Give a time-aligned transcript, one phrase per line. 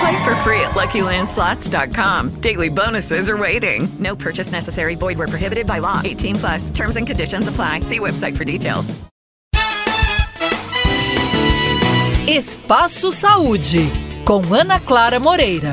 [0.00, 2.40] Play for free at LuckyLandSlots.com.
[2.40, 3.86] Daily bonuses are waiting.
[3.98, 4.94] No purchase necessary.
[4.94, 6.00] Void where prohibited by law.
[6.02, 6.70] 18 plus.
[6.70, 7.80] Terms and conditions apply.
[7.80, 8.94] See website for details.
[12.26, 13.88] Espaço Saúde,
[14.24, 15.70] com Ana Clara Moreira.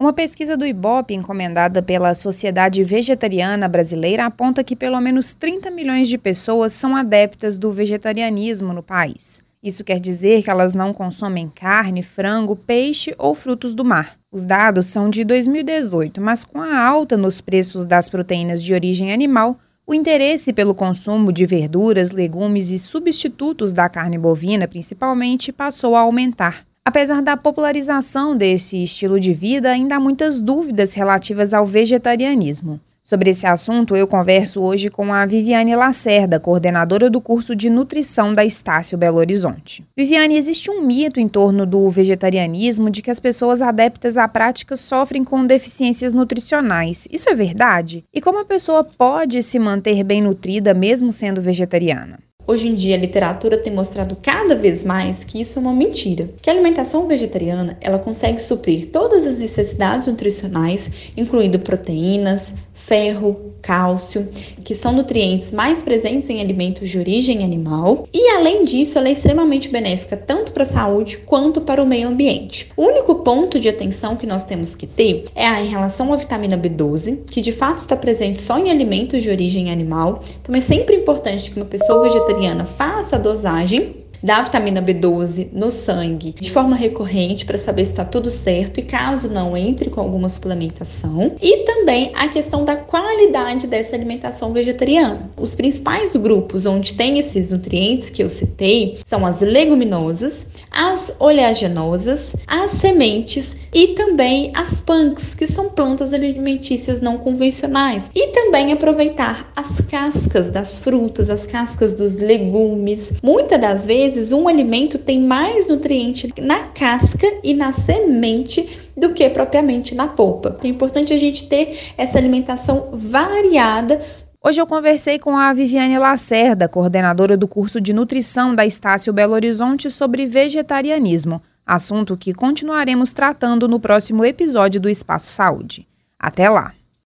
[0.00, 6.08] Uma pesquisa do IBOP encomendada pela Sociedade Vegetariana Brasileira aponta que pelo menos 30 milhões
[6.08, 9.44] de pessoas são adeptas do vegetarianismo no país.
[9.64, 14.18] Isso quer dizer que elas não consomem carne, frango, peixe ou frutos do mar.
[14.30, 19.10] Os dados são de 2018, mas com a alta nos preços das proteínas de origem
[19.10, 25.96] animal, o interesse pelo consumo de verduras, legumes e substitutos da carne bovina, principalmente, passou
[25.96, 26.66] a aumentar.
[26.84, 32.78] Apesar da popularização desse estilo de vida, ainda há muitas dúvidas relativas ao vegetarianismo.
[33.06, 38.32] Sobre esse assunto, eu converso hoje com a Viviane Lacerda, coordenadora do curso de nutrição
[38.32, 39.84] da Estácio Belo Horizonte.
[39.94, 44.74] Viviane, existe um mito em torno do vegetarianismo de que as pessoas adeptas à prática
[44.74, 47.06] sofrem com deficiências nutricionais.
[47.12, 48.04] Isso é verdade?
[48.10, 52.18] E como a pessoa pode se manter bem nutrida mesmo sendo vegetariana?
[52.46, 56.28] Hoje em dia, a literatura tem mostrado cada vez mais que isso é uma mentira.
[56.42, 64.28] Que a alimentação vegetariana, ela consegue suprir todas as necessidades nutricionais, incluindo proteínas, ferro, cálcio,
[64.62, 69.12] que são nutrientes mais presentes em alimentos de origem animal, e além disso, ela é
[69.12, 72.70] extremamente benéfica tanto para a saúde quanto para o meio ambiente.
[72.76, 76.16] O único ponto de atenção que nós temos que ter é a em relação à
[76.16, 80.22] vitamina B12, que de fato está presente só em alimentos de origem animal.
[80.42, 82.33] Então é sempre importante que uma pessoa vegetariana
[82.64, 88.06] faça a dosagem da vitamina B12 no sangue de forma recorrente para saber se está
[88.06, 91.36] tudo certo e caso não entre com alguma suplementação.
[91.42, 95.30] E também a questão da qualidade dessa alimentação vegetariana.
[95.36, 102.34] Os principais grupos onde tem esses nutrientes que eu citei são as leguminosas, as oleaginosas,
[102.46, 109.50] as sementes e também as punks, que são plantas alimentícias não convencionais, e também aproveitar
[109.56, 113.12] as cascas das frutas, as cascas dos legumes.
[113.22, 119.28] Muitas das vezes, um alimento tem mais nutriente na casca e na semente do que
[119.28, 120.56] propriamente na polpa.
[120.62, 124.00] É importante a gente ter essa alimentação variada
[124.46, 129.32] Hoje eu conversei com a Viviane Lacerda, coordenadora do curso de nutrição da Estácio Belo
[129.32, 135.86] Horizonte, sobre vegetarianismo assunto que continuaremos tratando no próximo episódio do Espaço Saúde.
[136.18, 136.74] Até lá!